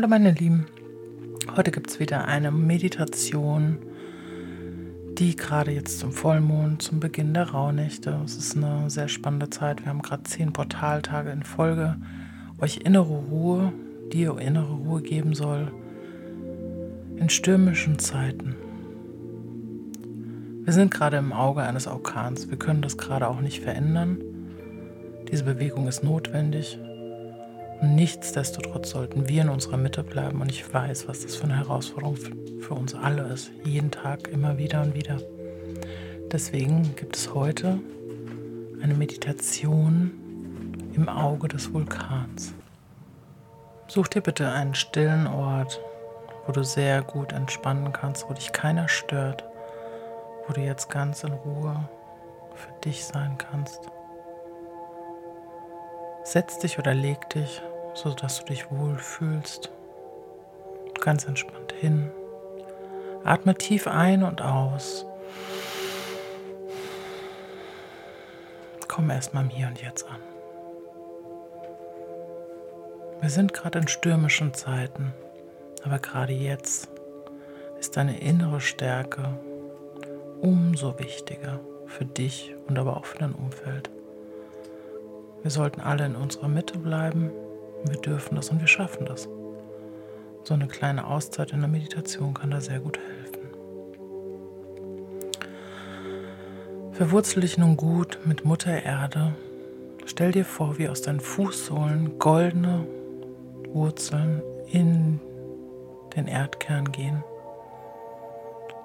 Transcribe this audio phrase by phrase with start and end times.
[0.00, 0.64] Hallo meine Lieben,
[1.54, 3.76] heute gibt es wieder eine Meditation,
[5.18, 9.84] die gerade jetzt zum Vollmond, zum Beginn der Rauhnächte, es ist eine sehr spannende Zeit,
[9.84, 11.96] wir haben gerade zehn Portaltage in Folge,
[12.56, 13.74] euch innere Ruhe,
[14.10, 15.70] die ihr innere Ruhe geben soll,
[17.16, 18.56] in stürmischen Zeiten.
[20.64, 24.16] Wir sind gerade im Auge eines Orkans, wir können das gerade auch nicht verändern,
[25.30, 26.78] diese Bewegung ist notwendig,
[27.82, 30.40] nichtsdestotrotz sollten wir in unserer Mitte bleiben.
[30.40, 32.16] Und ich weiß, was das für eine Herausforderung
[32.60, 33.50] für uns alle ist.
[33.64, 35.18] Jeden Tag, immer wieder und wieder.
[36.30, 37.78] Deswegen gibt es heute
[38.82, 40.12] eine Meditation
[40.94, 42.52] im Auge des Vulkans.
[43.88, 45.80] Such dir bitte einen stillen Ort,
[46.46, 49.44] wo du sehr gut entspannen kannst, wo dich keiner stört,
[50.46, 51.88] wo du jetzt ganz in Ruhe
[52.54, 53.80] für dich sein kannst.
[56.22, 57.62] Setz dich oder leg dich
[57.94, 59.70] sodass du dich wohlfühlst.
[61.00, 62.10] Ganz entspannt hin.
[63.24, 65.06] Atme tief ein und aus.
[68.88, 70.20] Komm erstmal im Hier und Jetzt an.
[73.20, 75.12] Wir sind gerade in stürmischen Zeiten,
[75.84, 76.88] aber gerade jetzt
[77.78, 79.38] ist deine innere Stärke
[80.40, 83.90] umso wichtiger für dich und aber auch für dein Umfeld.
[85.42, 87.30] Wir sollten alle in unserer Mitte bleiben
[87.84, 89.28] wir dürfen das und wir schaffen das.
[90.44, 93.40] So eine kleine Auszeit in der Meditation kann da sehr gut helfen.
[96.92, 99.34] Verwurzel dich nun gut mit Mutter Erde.
[100.06, 102.86] Stell dir vor, wie aus deinen Fußsohlen goldene
[103.68, 105.20] Wurzeln in
[106.16, 107.22] den Erdkern gehen.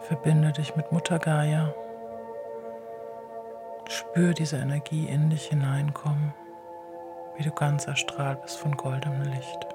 [0.02, 1.74] Verbinde dich mit Mutter Gaia.
[3.88, 6.34] Spür diese Energie in dich hineinkommen
[7.38, 9.68] wie du ganz erstrahlt bist von goldenem Licht.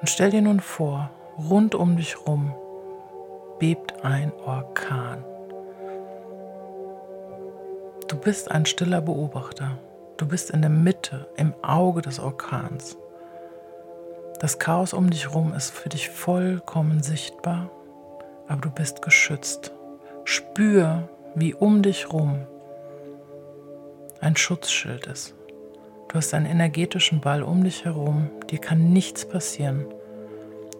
[0.00, 2.54] Und stell dir nun vor, rund um dich rum
[3.58, 5.24] bebt ein Orkan.
[8.08, 9.78] Du bist ein stiller Beobachter.
[10.16, 12.96] Du bist in der Mitte, im Auge des Orkans.
[14.40, 17.70] Das Chaos um dich herum ist für dich vollkommen sichtbar,
[18.48, 19.72] aber du bist geschützt.
[20.24, 22.46] Spür, wie um dich herum
[24.20, 25.34] ein Schutzschild ist.
[26.10, 29.86] Du hast einen energetischen Ball um dich herum, dir kann nichts passieren.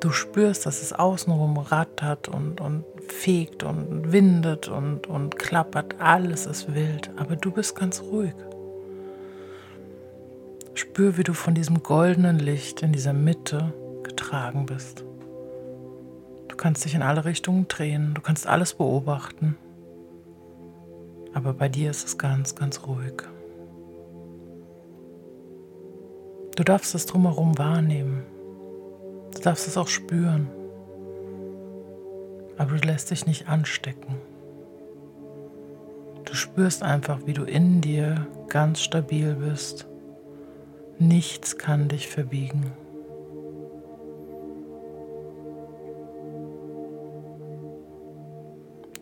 [0.00, 5.94] Du spürst, dass es außenrum rattert und, und fegt und windet und, und klappert.
[6.00, 8.34] Alles ist wild, aber du bist ganz ruhig.
[10.74, 15.04] Spür, wie du von diesem goldenen Licht in dieser Mitte getragen bist.
[16.48, 19.56] Du kannst dich in alle Richtungen drehen, du kannst alles beobachten.
[21.32, 23.22] Aber bei dir ist es ganz, ganz ruhig.
[26.60, 28.22] Du darfst es drumherum wahrnehmen.
[29.34, 30.50] Du darfst es auch spüren.
[32.58, 34.16] Aber du lässt dich nicht anstecken.
[36.26, 39.86] Du spürst einfach, wie du in dir ganz stabil bist.
[40.98, 42.72] Nichts kann dich verbiegen.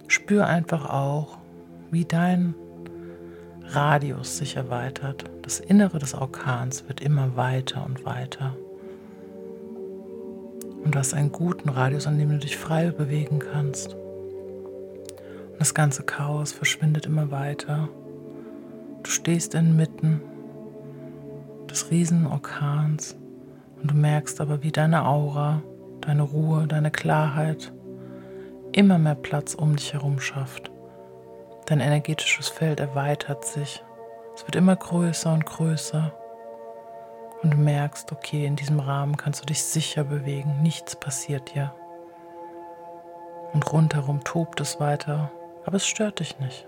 [0.07, 1.39] Spür einfach auch,
[1.91, 2.55] wie dein
[3.71, 5.25] Radius sich erweitert.
[5.43, 8.57] Das Innere des Orkans wird immer weiter und weiter.
[10.85, 13.95] Und du hast einen guten Radius, an dem du dich frei bewegen kannst.
[13.95, 17.89] Und das ganze Chaos verschwindet immer weiter.
[19.03, 20.23] Du stehst inmitten
[21.71, 23.17] des Riesenorkans
[23.83, 25.63] und du merkst aber, wie deine Aura,
[26.01, 27.73] deine Ruhe, deine Klarheit
[28.73, 30.68] immer mehr Platz um dich herum schafft.
[31.69, 33.85] Dein energetisches Feld erweitert sich.
[34.35, 36.15] Es wird immer größer und größer.
[37.43, 40.63] Und du merkst, okay, in diesem Rahmen kannst du dich sicher bewegen.
[40.63, 41.75] Nichts passiert dir.
[43.53, 45.31] Und rundherum tobt es weiter,
[45.67, 46.67] aber es stört dich nicht.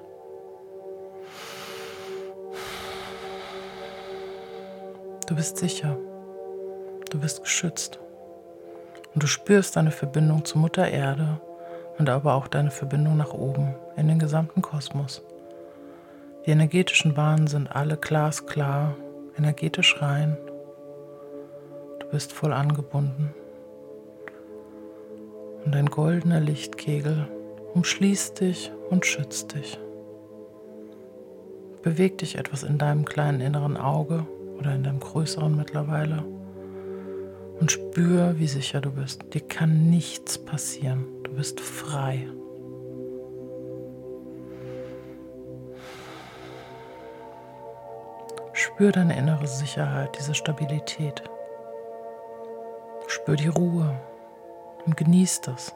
[5.26, 5.96] Du bist sicher.
[7.08, 7.98] Du bist geschützt.
[9.14, 11.40] Und du spürst deine Verbindung zur Mutter Erde
[12.00, 15.22] und aber auch deine Verbindung nach oben in den gesamten Kosmos.
[16.46, 18.96] Die energetischen Bahnen sind alle glasklar,
[19.36, 20.38] energetisch rein.
[21.98, 23.34] Du bist voll angebunden.
[25.66, 27.28] Und ein goldener Lichtkegel
[27.74, 29.78] umschließt dich und schützt dich.
[31.82, 34.26] Beweg dich etwas in deinem kleinen inneren Auge
[34.58, 36.24] oder in deinem größeren mittlerweile
[37.60, 39.34] und spür, wie sicher du bist.
[39.34, 41.19] Dir kann nichts passieren.
[41.30, 42.26] Du bist frei.
[48.52, 51.22] Spür deine innere Sicherheit, diese Stabilität.
[53.06, 53.94] Spür die Ruhe
[54.84, 55.72] und genieß das.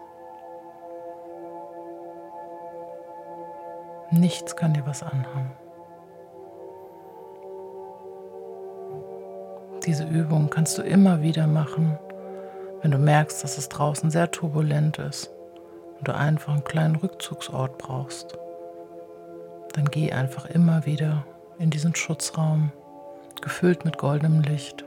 [4.10, 5.52] Nichts kann dir was anhaben.
[9.86, 11.96] Diese Übung kannst du immer wieder machen,
[12.82, 15.30] wenn du merkst, dass es draußen sehr turbulent ist
[15.98, 18.38] und du einfach einen kleinen Rückzugsort brauchst.
[19.72, 21.24] Dann geh einfach immer wieder
[21.58, 22.72] in diesen Schutzraum,
[23.40, 24.84] gefüllt mit goldenem Licht,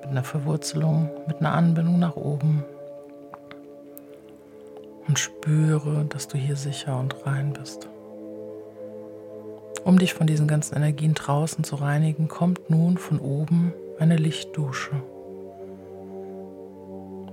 [0.00, 2.64] mit einer Verwurzelung, mit einer Anbindung nach oben.
[5.06, 7.88] Und spüre, dass du hier sicher und rein bist.
[9.84, 15.02] Um dich von diesen ganzen Energien draußen zu reinigen, kommt nun von oben eine Lichtdusche.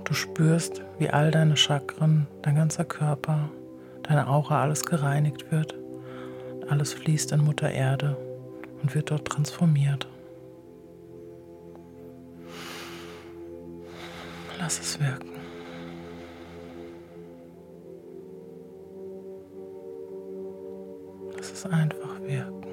[0.06, 3.50] Du spürst, wie all deine Chakren, dein ganzer Körper,
[4.04, 5.74] deine Aura, alles gereinigt wird.
[6.68, 8.16] Alles fließt in Mutter Erde
[8.80, 10.06] und wird dort transformiert.
[14.60, 15.32] Lass es wirken.
[21.36, 22.65] Lass es einfach wirken.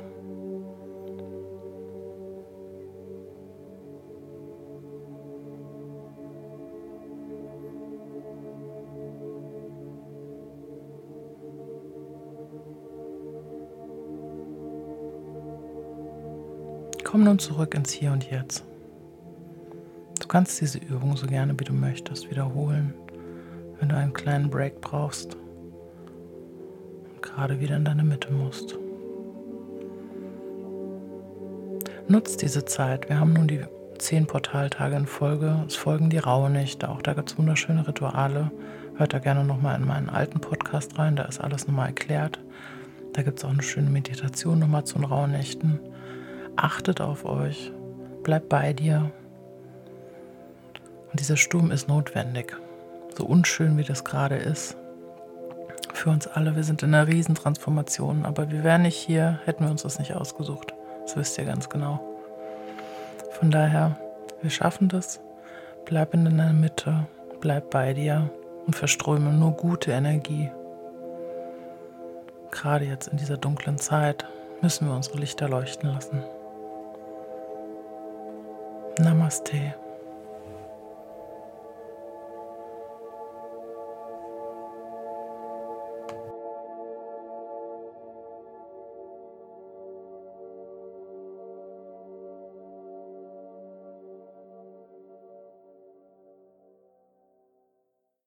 [17.13, 18.65] Komm nun zurück ins Hier und Jetzt.
[20.19, 22.95] Du kannst diese Übung so gerne wie du möchtest wiederholen,
[23.79, 25.37] wenn du einen kleinen Break brauchst
[27.13, 28.79] und gerade wieder in deine Mitte musst.
[32.07, 33.07] Nutzt diese Zeit.
[33.09, 33.61] Wir haben nun die
[33.99, 35.63] zehn Portaltage in Folge.
[35.67, 36.89] Es folgen die Rauhnächte.
[36.89, 38.49] Auch da gibt es wunderschöne Rituale.
[38.95, 41.15] Hört da gerne nochmal in meinen alten Podcast rein.
[41.15, 42.39] Da ist alles nochmal erklärt.
[43.13, 45.79] Da gibt es auch eine schöne Meditation nochmal zu den Rauhnächten.
[46.55, 47.71] Achtet auf euch,
[48.23, 49.11] bleibt bei dir.
[51.11, 52.55] Und dieser Sturm ist notwendig.
[53.17, 54.77] So unschön wie das gerade ist.
[55.93, 59.71] Für uns alle, wir sind in einer Riesentransformation, aber wir wären nicht hier, hätten wir
[59.71, 60.73] uns das nicht ausgesucht.
[61.03, 61.99] Das wisst ihr ganz genau.
[63.31, 63.97] Von daher,
[64.41, 65.19] wir schaffen das.
[65.85, 67.07] Bleib in deiner Mitte,
[67.41, 68.29] bleib bei dir
[68.65, 70.49] und verströme nur gute Energie.
[72.51, 74.25] Gerade jetzt in dieser dunklen Zeit
[74.61, 76.23] müssen wir unsere Lichter leuchten lassen.
[78.99, 79.82] Namaste.